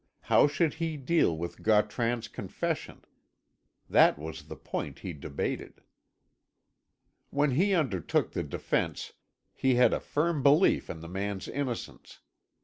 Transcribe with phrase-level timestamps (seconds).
[0.21, 3.05] How should he deal with Gautran's confession?
[3.87, 5.83] That was the point he debated.
[7.29, 9.13] When he undertook the defence
[9.53, 12.21] he had a firm belief in the man's innocence.